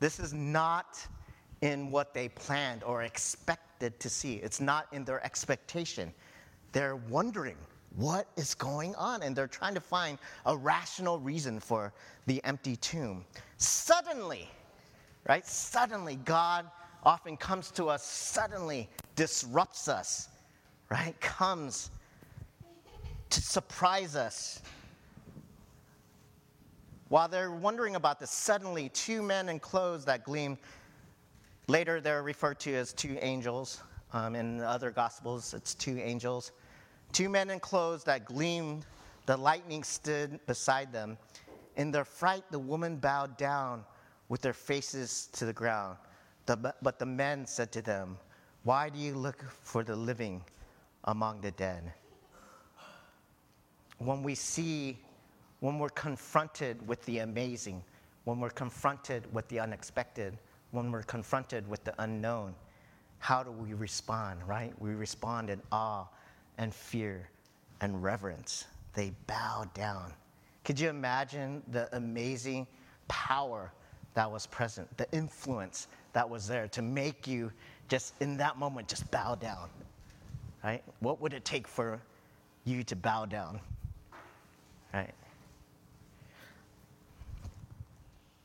[0.00, 0.98] This is not
[1.60, 4.34] in what they planned or expected to see.
[4.36, 6.12] It's not in their expectation.
[6.72, 7.56] They're wondering
[7.96, 11.92] what is going on and they're trying to find a rational reason for
[12.26, 13.24] the empty tomb.
[13.56, 14.48] Suddenly,
[15.26, 15.46] right?
[15.46, 16.66] Suddenly, God
[17.02, 20.28] often comes to us, suddenly disrupts us,
[20.90, 21.18] right?
[21.20, 21.90] Comes
[23.30, 24.62] to surprise us.
[27.08, 30.58] While they're wondering about this, suddenly two men in clothes that gleam,
[31.66, 33.82] later they're referred to as two angels.
[34.12, 36.52] Um, in other gospels, it's two angels.
[37.12, 38.84] Two men in clothes that gleamed,
[39.26, 41.16] the lightning stood beside them.
[41.76, 43.84] In their fright, the woman bowed down
[44.28, 45.96] with their faces to the ground.
[46.46, 48.18] The, but the men said to them,
[48.64, 50.42] Why do you look for the living
[51.04, 51.92] among the dead?
[53.98, 54.98] When we see,
[55.60, 57.82] when we're confronted with the amazing,
[58.24, 60.38] when we're confronted with the unexpected,
[60.70, 62.54] when we're confronted with the unknown,
[63.18, 64.72] how do we respond, right?
[64.80, 66.06] We respond in awe
[66.58, 67.28] and fear
[67.80, 68.66] and reverence.
[68.94, 70.12] They bow down.
[70.64, 72.66] Could you imagine the amazing
[73.08, 73.72] power
[74.14, 77.52] that was present, the influence that was there to make you
[77.88, 79.70] just in that moment just bow down?
[80.62, 80.82] Right?
[81.00, 82.00] What would it take for
[82.64, 83.60] you to bow down?
[84.92, 85.14] Right?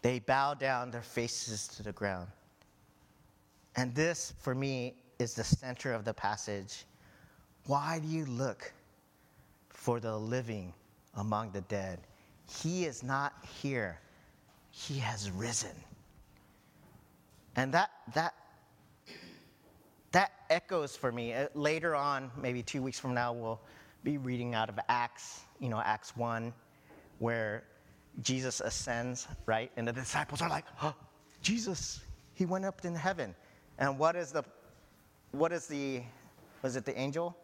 [0.02, 2.28] They bow down their faces to the ground.
[3.76, 6.86] And this, for me, is the center of the passage.
[7.66, 8.72] Why do you look
[9.70, 10.74] for the living
[11.16, 12.00] among the dead?
[12.62, 14.00] He is not here,
[14.72, 15.76] he has risen.
[17.56, 18.34] And that, that,
[20.12, 21.34] that echoes for me.
[21.34, 23.62] Uh, later on, maybe two weeks from now, we'll
[24.04, 26.54] be reading out of Acts, you know, Acts 1,
[27.19, 27.63] where
[28.21, 29.71] Jesus ascends, right?
[29.78, 30.93] And the disciples are like, oh,
[31.41, 32.02] Jesus,
[32.34, 33.34] he went up in heaven.
[33.80, 34.43] And what is the,
[35.32, 36.04] what is the,
[36.62, 37.36] was it the angel?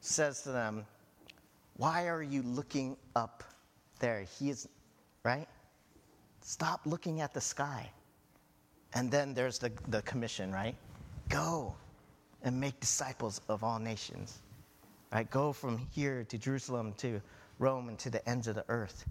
[0.00, 0.84] Says to them,
[1.78, 3.42] why are you looking up
[4.00, 4.26] there?
[4.38, 4.68] He is,
[5.24, 5.48] right?
[6.42, 7.90] Stop looking at the sky.
[8.92, 10.74] And then there's the, the commission, right?
[11.30, 11.74] Go
[12.42, 14.40] and make disciples of all nations.
[15.12, 15.30] Right?
[15.30, 17.20] Go from here to Jerusalem to
[17.58, 19.04] Rome and to the ends of the earth.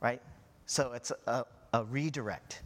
[0.00, 0.20] Right?
[0.66, 2.62] So it's a, a redirect.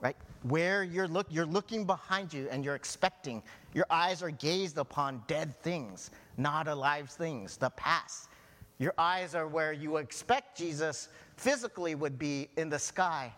[0.00, 0.16] Right?
[0.42, 3.42] Where you're look you're looking behind you and you're expecting.
[3.74, 8.28] Your eyes are gazed upon dead things, not alive things, the past.
[8.78, 13.30] Your eyes are where you expect Jesus physically would be in the sky.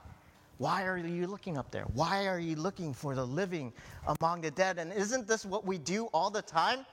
[0.59, 1.87] Why are you looking up there?
[1.95, 3.73] Why are you looking for the living
[4.21, 4.79] among the dead?
[4.79, 6.87] And isn't this what we do all the time?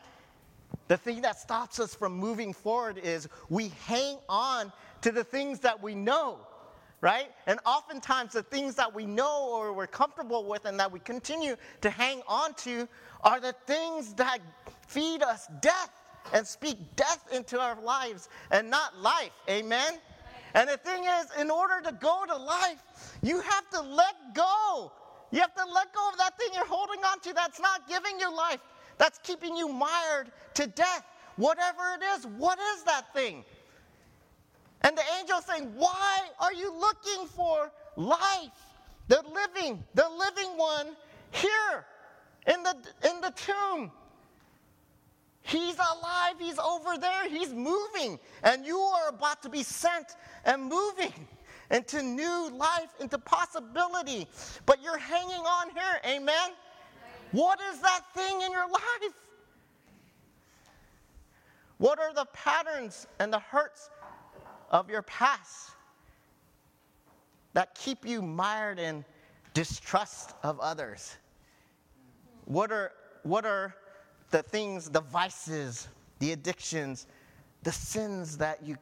[0.88, 5.60] The thing that stops us from moving forward is we hang on to the things
[5.60, 6.40] that we know,
[7.02, 7.32] right?
[7.48, 11.56] And oftentimes, the things that we know or we're comfortable with and that we continue
[11.82, 12.88] to hang on to
[13.24, 14.40] are the things that
[14.88, 15.92] feed us death
[16.34, 19.32] and speak death into our lives and not life.
[19.50, 19.94] Amen?
[20.54, 24.92] And the thing is, in order to go to life, you have to let go.
[25.32, 28.20] You have to let go of that thing you're holding on to that's not giving
[28.20, 28.60] you life,
[29.00, 31.06] that's keeping you mired to death.
[31.38, 33.44] Whatever it is, what is that thing?
[34.82, 38.52] And the angel saying, Why are you looking for life?
[39.08, 40.96] The living, the living one
[41.32, 41.86] here
[42.46, 42.76] in the,
[43.10, 43.92] in the tomb.
[45.42, 50.64] He's alive, he's over there, he's moving, and you are about to be sent and
[50.64, 51.14] moving
[51.72, 54.28] into new life, into possibility.
[54.66, 56.52] But you're hanging on here, amen?
[57.32, 59.14] What is that thing in your life?
[61.78, 63.90] What are the patterns and the hurts
[64.70, 65.72] of your past
[67.54, 69.06] that keep you mired in
[69.54, 71.16] distrust of others?
[72.46, 72.92] What are,
[73.24, 73.76] what are
[74.32, 75.88] the things, the vices,
[76.20, 77.08] the addictions
[77.64, 78.78] the sins that you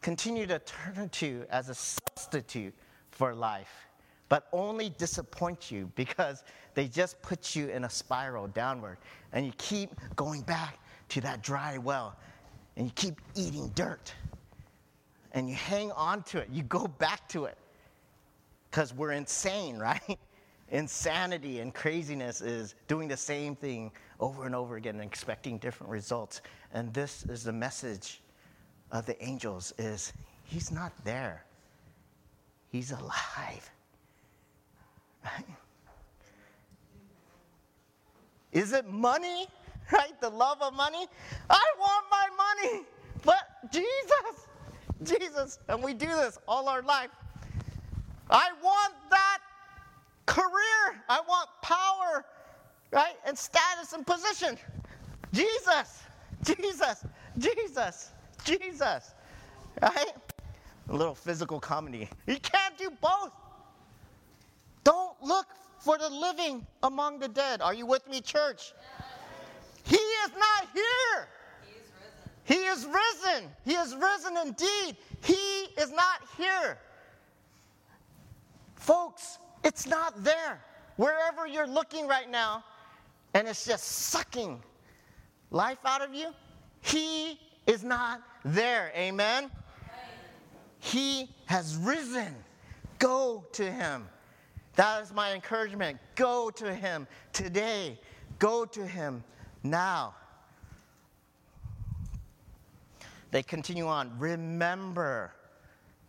[0.00, 2.74] continue to turn to as a substitute
[3.10, 3.88] for life,
[4.32, 6.42] but only disappoint you because
[6.72, 8.96] they just put you in a spiral downward.
[9.34, 10.78] And you keep going back
[11.10, 12.16] to that dry well
[12.78, 14.14] and you keep eating dirt
[15.32, 16.48] and you hang on to it.
[16.50, 17.58] You go back to it
[18.70, 20.18] because we're insane, right?
[20.70, 25.92] Insanity and craziness is doing the same thing over and over again and expecting different
[25.92, 26.40] results.
[26.72, 28.22] And this is the message
[28.92, 30.14] of the angels is
[30.44, 31.44] he's not there.
[32.70, 33.70] He's alive.
[35.24, 35.44] Right?
[38.52, 39.46] Is it money?
[39.90, 40.18] Right?
[40.22, 41.06] The love of money?
[41.50, 42.86] I want my money.
[43.24, 44.46] But Jesus,
[45.02, 47.10] Jesus, and we do this all our life.
[48.30, 49.38] I want that
[50.24, 51.02] career.
[51.08, 52.24] I want power,
[52.90, 53.16] right?
[53.26, 54.56] And status and position.
[55.32, 56.04] Jesus,
[56.42, 57.04] Jesus,
[57.38, 58.12] Jesus,
[58.44, 59.14] Jesus,
[59.82, 60.12] right?
[60.88, 62.08] A little physical comedy.
[62.26, 63.32] You can't do both.
[64.84, 65.46] Don't look
[65.78, 67.60] for the living among the dead.
[67.60, 68.72] Are you with me, church?
[69.84, 71.28] He is not here.
[72.44, 73.48] He is risen.
[73.64, 74.96] He is risen indeed.
[75.22, 75.34] He
[75.78, 76.78] is not here.
[78.74, 80.60] Folks, it's not there.
[80.96, 82.64] Wherever you're looking right now,
[83.34, 84.62] and it's just sucking
[85.50, 86.30] life out of you,
[86.80, 88.92] He is not there.
[88.96, 89.50] Amen?
[90.80, 92.34] He has risen.
[92.98, 94.08] Go to Him.
[94.76, 95.98] That is my encouragement.
[96.14, 97.98] Go to Him today.
[98.38, 99.22] Go to Him
[99.62, 100.14] now.
[103.30, 104.18] They continue on.
[104.18, 105.34] Remember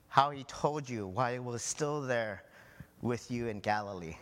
[0.07, 2.43] how He told you while He was still there
[3.01, 4.15] with you in Galilee.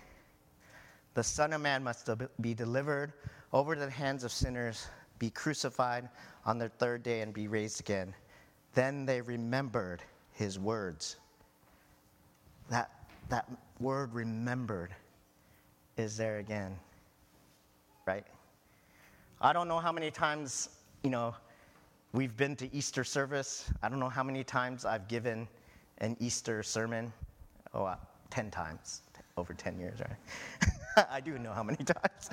[1.13, 3.13] The Son of Man must be delivered
[3.53, 4.87] over to the hands of sinners,
[5.19, 6.09] be crucified
[6.45, 8.13] on the third day, and be raised again.
[8.73, 10.01] Then they remembered
[10.31, 11.17] his words.
[12.69, 12.89] That,
[13.29, 13.45] that
[13.81, 14.93] word remembered
[15.97, 16.77] is there again,
[18.05, 18.25] right?
[19.41, 20.69] I don't know how many times,
[21.03, 21.35] you know,
[22.13, 23.69] we've been to Easter service.
[23.81, 25.47] I don't know how many times I've given
[25.97, 27.11] an Easter sermon.
[27.73, 27.95] Oh, uh,
[28.29, 29.01] 10 times
[29.37, 31.07] over 10 years, right?
[31.09, 32.29] I do know how many times.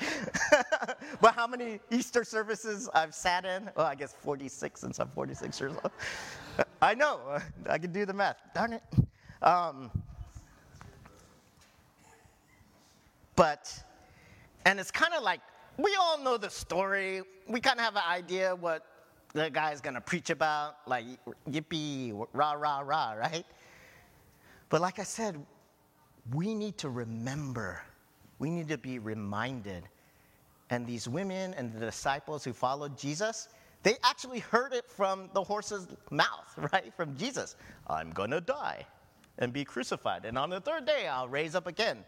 [1.20, 3.70] but how many Easter services I've sat in?
[3.76, 5.92] Well, I guess 46 since I'm 46 years old.
[6.82, 8.36] I know, I can do the math.
[8.54, 8.82] Darn it.
[9.42, 9.90] Um,
[13.38, 13.72] but,
[14.64, 15.40] and it's kind of like,
[15.76, 17.22] we all know the story.
[17.46, 18.84] We kind of have an idea what
[19.32, 21.04] the guy's going to preach about, like
[21.48, 23.46] yippee, rah, rah, rah, right?
[24.70, 25.40] But like I said,
[26.34, 27.80] we need to remember,
[28.40, 29.84] we need to be reminded.
[30.70, 33.50] And these women and the disciples who followed Jesus,
[33.84, 36.92] they actually heard it from the horse's mouth, right?
[36.96, 37.54] From Jesus.
[37.86, 38.84] I'm going to die
[39.38, 40.24] and be crucified.
[40.24, 41.98] And on the third day, I'll raise up again.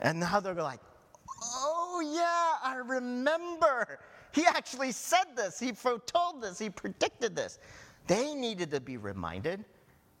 [0.00, 0.80] And now they're like,
[1.42, 3.98] oh, yeah, I remember.
[4.32, 5.58] He actually said this.
[5.58, 6.58] He foretold this.
[6.58, 7.58] He predicted this.
[8.06, 9.64] They needed to be reminded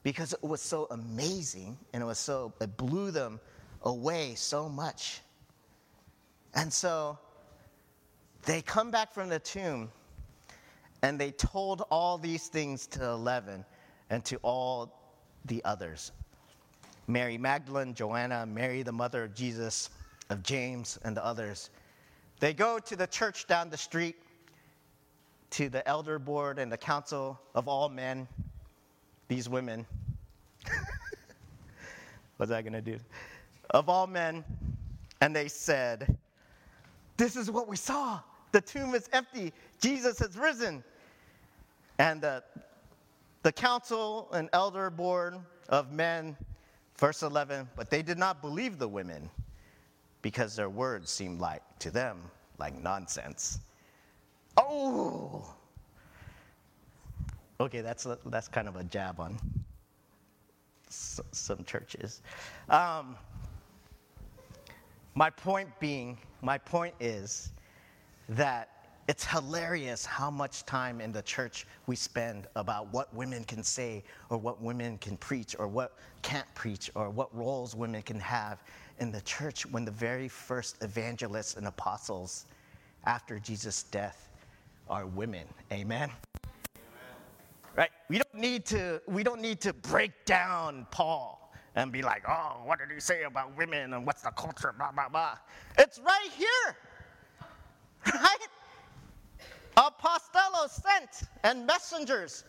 [0.02, 3.40] because it was so amazing and it was so, it blew them
[3.82, 5.20] away so much.
[6.54, 7.18] And so
[8.44, 9.90] they come back from the tomb
[11.02, 13.64] and they told all these things to 11
[14.10, 16.12] and to all the others
[17.06, 19.90] Mary Magdalene, Joanna, Mary, the mother of Jesus,
[20.30, 21.70] of James, and the others.
[22.40, 24.16] They go to the church down the street,
[25.50, 28.26] to the elder board and the council of all men
[29.28, 29.86] these women,
[32.36, 32.98] what's that going to do?
[33.70, 34.44] Of all men,
[35.20, 36.16] and they said,
[37.16, 38.20] This is what we saw.
[38.52, 39.52] The tomb is empty.
[39.80, 40.84] Jesus has risen.
[41.98, 42.44] And the,
[43.42, 45.34] the council and elder board
[45.68, 46.36] of men,
[46.98, 49.30] verse 11, but they did not believe the women
[50.22, 52.18] because their words seemed like, to them,
[52.58, 53.60] like nonsense.
[54.56, 55.54] Oh!
[57.60, 59.38] Okay, that's, that's kind of a jab on
[60.88, 62.22] some churches.
[62.68, 63.16] Um,
[65.14, 67.52] my point being, my point is
[68.28, 68.75] that
[69.08, 74.02] it's hilarious how much time in the church we spend about what women can say
[74.30, 78.62] or what women can preach or what can't preach or what roles women can have
[78.98, 82.46] in the church when the very first evangelists and apostles
[83.04, 84.28] after Jesus' death
[84.88, 85.46] are women.
[85.72, 86.10] Amen
[87.76, 87.90] right?
[88.08, 92.62] We don't need to, we don't need to break down Paul and be like, oh,
[92.64, 95.36] what did he say about women and what's the culture, blah, blah, blah.
[95.78, 96.76] It's right here,
[98.14, 98.38] right?
[99.76, 102.44] Apostellos sent and messengers,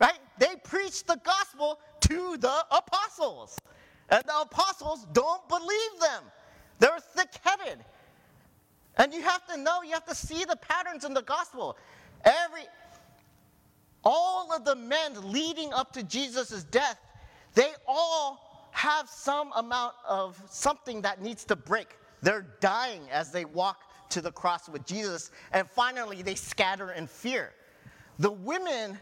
[0.00, 0.18] right?
[0.38, 3.58] They preach the gospel to the apostles.
[4.10, 6.22] And the apostles don't believe them.
[6.78, 7.84] They're thick headed.
[8.96, 11.76] And you have to know, you have to see the patterns in the gospel.
[12.24, 12.66] Every,
[14.04, 16.98] all of the men leading up to Jesus' death,
[17.54, 21.96] they all have some amount of something that needs to break.
[22.22, 27.06] They're dying as they walk to the cross with Jesus, and finally they scatter in
[27.06, 27.52] fear.
[28.18, 28.98] The women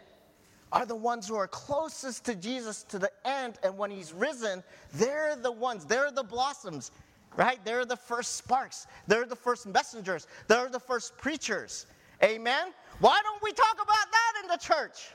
[0.72, 4.62] are the ones who are closest to Jesus to the end, and when he's risen,
[4.94, 6.90] they're the ones, they're the blossoms,
[7.36, 7.58] right?
[7.64, 11.86] They're the first sparks, they're the first messengers, they're the first preachers.
[12.22, 12.72] Amen?
[13.00, 15.10] Why don't we talk about that in the church?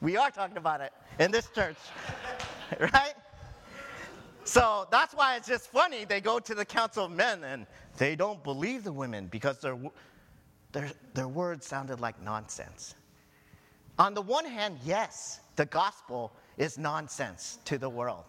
[0.00, 1.76] We are talking about it in this church,
[2.80, 3.14] right?
[4.46, 6.04] So that's why it's just funny.
[6.04, 7.66] They go to the council of men and
[7.98, 9.76] they don't believe the women because their,
[10.70, 12.94] their, their words sounded like nonsense.
[13.98, 18.22] On the one hand, yes, the gospel is nonsense to the world.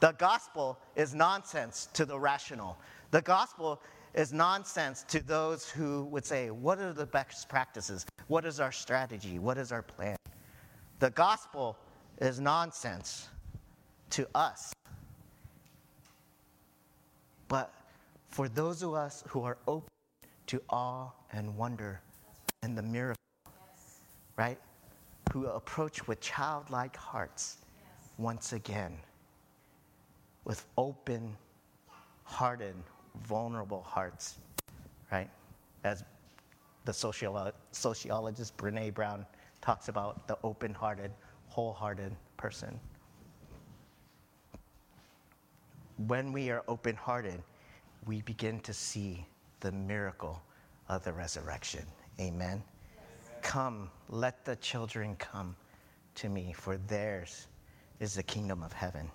[0.00, 2.78] The gospel is nonsense to the rational.
[3.10, 3.82] The gospel
[4.14, 8.06] is nonsense to those who would say, What are the best practices?
[8.28, 9.38] What is our strategy?
[9.38, 10.16] What is our plan?
[11.00, 11.76] The gospel
[12.18, 13.28] is nonsense
[14.10, 14.72] to us.
[17.54, 17.72] But
[18.30, 19.88] for those of us who are open
[20.48, 22.00] to awe and wonder
[22.64, 23.14] and the miracle,
[24.36, 24.58] right?
[25.32, 27.58] Who approach with childlike hearts
[28.18, 28.98] once again,
[30.44, 31.36] with open
[32.24, 32.74] hearted,
[33.22, 34.38] vulnerable hearts,
[35.12, 35.30] right?
[35.84, 36.02] As
[36.86, 39.24] the sociolo- sociologist Brene Brown
[39.60, 41.12] talks about the open hearted,
[41.50, 42.80] wholehearted person.
[45.96, 47.42] When we are open hearted,
[48.06, 49.26] we begin to see
[49.60, 50.42] the miracle
[50.88, 51.84] of the resurrection.
[52.20, 52.62] Amen.
[53.42, 55.54] Come, let the children come
[56.16, 57.46] to me, for theirs
[58.00, 59.10] is the kingdom of heaven.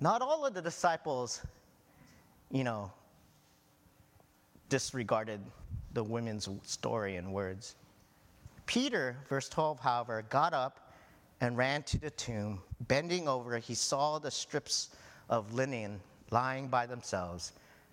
[0.00, 1.42] Not all of the disciples,
[2.50, 2.90] you know,
[4.68, 5.40] disregarded
[5.92, 7.76] the women's story and words.
[8.66, 10.92] Peter, verse 12, however, got up
[11.40, 12.62] and ran to the tomb.
[12.88, 14.90] Bending over, he saw the strips
[15.28, 17.52] of linen lying by themselves,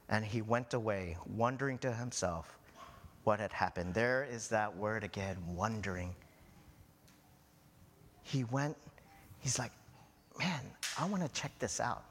[0.10, 2.58] and he went away, wondering to himself
[3.24, 3.94] what had happened.
[3.94, 6.16] There is that word again, wondering.
[8.24, 8.78] He went,
[9.40, 9.72] he's like,
[10.40, 10.62] man,
[10.98, 12.04] I want to check this out.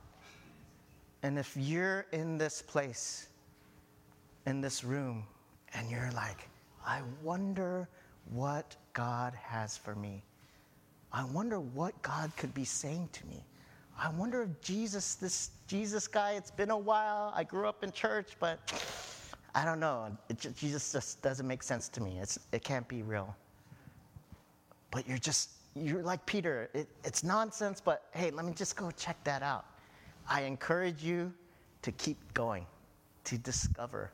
[1.22, 3.29] And if you're in this place,
[4.47, 5.24] in this room,
[5.74, 6.49] and you're like,
[6.87, 7.89] I wonder
[8.31, 10.22] what God has for me.
[11.12, 13.44] I wonder what God could be saying to me.
[13.98, 17.32] I wonder if Jesus, this Jesus guy, it's been a while.
[17.34, 18.59] I grew up in church, but
[19.54, 20.16] I don't know.
[20.28, 22.18] It, Jesus just doesn't make sense to me.
[22.20, 23.34] It's, it can't be real.
[24.90, 26.70] But you're just, you're like Peter.
[26.74, 29.64] It, it's nonsense, but hey, let me just go check that out.
[30.28, 31.32] I encourage you
[31.82, 32.66] to keep going,
[33.24, 34.12] to discover,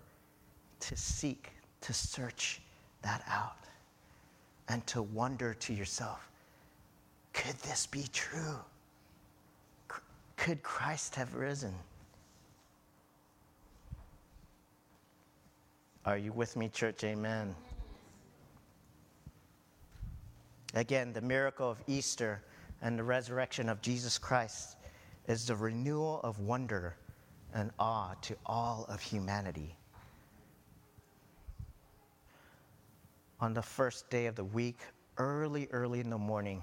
[0.80, 1.50] to seek,
[1.82, 2.62] to search
[3.02, 3.56] that out,
[4.68, 6.30] and to wonder to yourself
[7.34, 8.58] could this be true?
[10.36, 11.74] Could Christ have risen?
[16.06, 17.02] Are you with me, church?
[17.04, 17.54] Amen.
[20.74, 22.42] Again, the miracle of Easter
[22.82, 24.76] and the resurrection of Jesus Christ
[25.28, 26.96] is the renewal of wonder
[27.54, 29.76] and awe to all of humanity.
[33.40, 34.78] On the first day of the week,
[35.16, 36.62] early, early in the morning,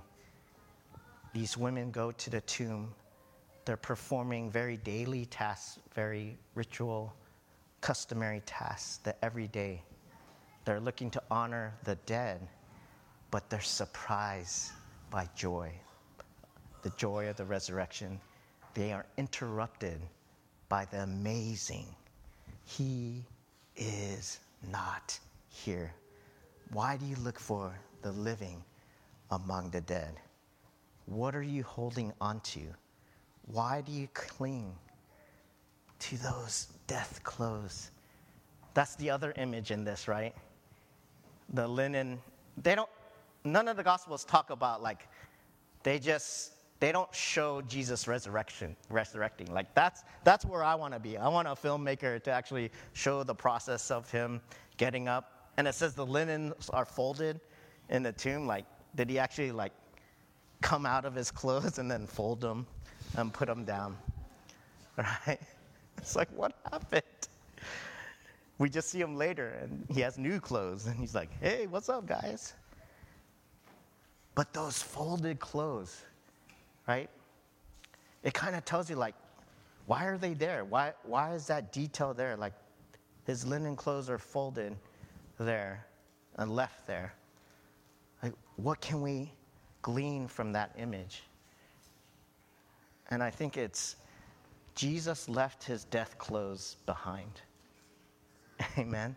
[1.34, 2.94] these women go to the tomb
[3.66, 7.14] they're performing very daily tasks, very ritual,
[7.80, 9.84] customary tasks that every day
[10.66, 12.48] they're looking to honor the dead,
[13.30, 14.72] but they're surprised
[15.10, 15.72] by joy,
[16.82, 18.20] the joy of the resurrection.
[18.74, 20.02] They are interrupted
[20.70, 21.86] by the amazing.
[22.66, 23.26] He
[23.76, 24.40] is
[24.72, 25.20] not
[25.50, 25.94] here.
[26.72, 28.64] Why do you look for the living
[29.30, 30.16] among the dead?
[31.12, 32.62] What are you holding onto?
[33.48, 34.74] Why do you cling
[36.00, 37.92] to those death clothes?
[38.74, 40.34] That's the other image in this, right?
[41.54, 42.22] The linen.
[42.64, 42.90] They don't,
[43.44, 45.10] none of the Gospels talk about like,
[45.84, 49.54] they just, they don't show Jesus resurrection, resurrecting.
[49.54, 51.18] Like that's, that's where I want to be.
[51.18, 54.40] I want a filmmaker to actually show the process of him
[54.78, 55.50] getting up.
[55.58, 57.42] And it says the linens are folded
[57.90, 58.48] in the tomb.
[58.48, 59.74] Like, did he actually like
[60.62, 62.66] come out of his clothes and then fold them?
[63.18, 63.98] and put them down.
[64.98, 65.40] Right?
[65.98, 67.04] It's like, what happened?
[68.58, 71.90] we just see him later and he has new clothes and he's like, hey, what's
[71.90, 72.54] up, guys?
[74.36, 76.02] But those folded clothes,
[76.88, 77.10] right?
[78.22, 79.16] It kind of tells you, like,
[79.88, 80.66] why are they there?
[80.66, 82.36] Why, why is that detail there?
[82.38, 82.54] Like,
[83.26, 84.76] his linen clothes are folded
[85.40, 85.86] there
[86.36, 87.14] and left there.
[88.22, 89.32] Like, what can we
[89.82, 91.24] glean from that image?
[93.10, 93.98] And I think it's
[94.76, 97.42] Jesus left his death clothes behind.
[98.78, 99.16] Amen.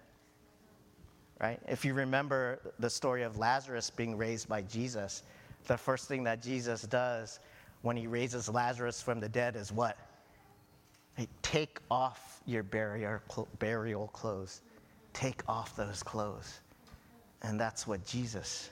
[1.40, 1.60] Right?
[1.68, 5.22] If you remember the story of Lazarus being raised by Jesus,
[5.66, 7.38] the first thing that Jesus does
[7.82, 9.96] when he raises Lazarus from the dead is what?
[11.16, 13.20] Hey, take off your burial,
[13.58, 14.62] burial clothes.
[15.12, 16.60] Take off those clothes.
[17.42, 18.70] And that's what Jesus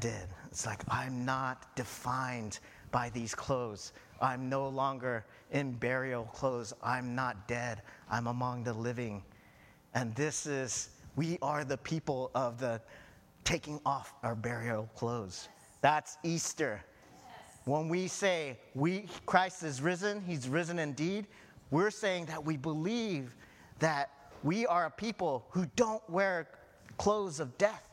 [0.00, 0.26] did.
[0.50, 2.58] It's like, I'm not defined
[2.90, 3.92] by these clothes.
[4.20, 6.72] I'm no longer in burial clothes.
[6.82, 7.82] I'm not dead.
[8.10, 9.22] I'm among the living.
[9.94, 12.80] And this is, we are the people of the
[13.44, 15.48] taking off our burial clothes.
[15.80, 16.82] That's Easter.
[17.64, 21.26] When we say we Christ is risen, he's risen indeed,
[21.70, 23.34] we're saying that we believe
[23.78, 24.10] that
[24.42, 26.48] we are a people who don't wear
[26.98, 27.83] clothes of death.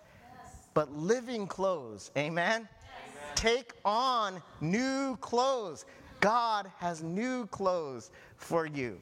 [0.74, 2.12] But living clothes.
[2.18, 2.68] Amen?
[2.72, 3.32] Yes.
[3.36, 5.86] Take on new clothes.
[6.20, 9.00] God has new clothes for you.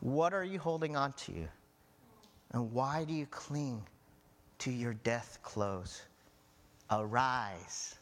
[0.00, 1.32] What are you holding on to?
[2.52, 3.82] And why do you cling
[4.58, 6.02] to your death clothes?
[6.90, 7.94] Arise,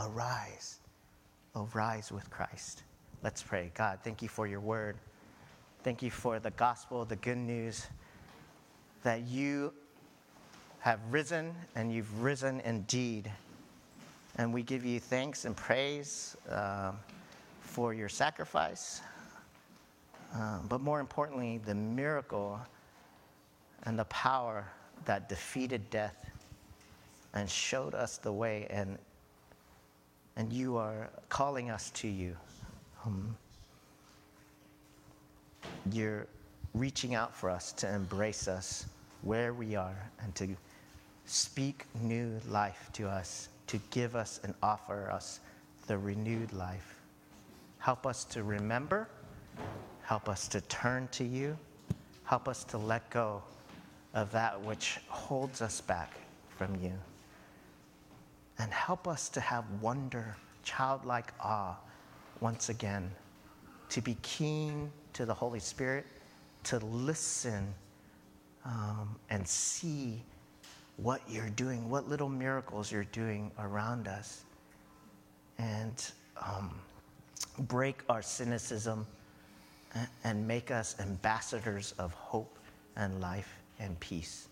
[0.00, 0.78] arise,
[1.54, 2.84] arise with Christ.
[3.22, 3.70] Let's pray.
[3.74, 4.96] God, thank you for your word.
[5.82, 7.86] Thank you for the gospel, the good news
[9.06, 9.72] that you
[10.80, 13.30] have risen and you've risen indeed.
[14.34, 16.90] And we give you thanks and praise uh,
[17.60, 19.02] for your sacrifice,
[20.34, 22.58] uh, but more importantly, the miracle
[23.84, 24.66] and the power
[25.04, 26.28] that defeated death
[27.32, 28.98] and showed us the way, and,
[30.34, 32.36] and you are calling us to you.
[33.04, 33.36] Um,
[35.92, 36.26] you're
[36.74, 38.86] reaching out for us to embrace us
[39.22, 40.56] where we are and to
[41.24, 45.40] speak new life to us, to give us and offer us
[45.86, 47.00] the renewed life.
[47.78, 49.08] Help us to remember,
[50.02, 51.56] help us to turn to you,
[52.24, 53.42] help us to let go
[54.14, 56.12] of that which holds us back
[56.56, 56.92] from you.
[58.58, 61.76] And help us to have wonder, childlike awe
[62.40, 63.10] once again,
[63.90, 66.06] to be keen to the Holy Spirit,
[66.64, 67.74] to listen
[68.66, 70.20] um, and see
[70.96, 74.44] what you're doing, what little miracles you're doing around us,
[75.58, 76.10] and
[76.44, 76.74] um,
[77.60, 79.06] break our cynicism
[80.24, 82.58] and, make us ambassadors of hope
[82.96, 84.48] and life and peace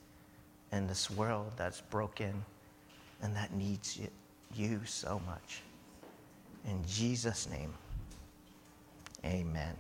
[0.73, 2.45] in this world that's broken
[3.23, 3.99] and that needs
[4.55, 5.61] you so much.
[6.67, 7.75] In Jesus' name,
[9.25, 9.75] amen.